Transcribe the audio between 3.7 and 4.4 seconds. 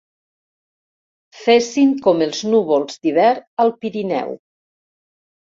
Pirineu.